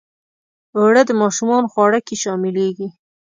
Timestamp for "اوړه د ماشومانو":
0.77-1.71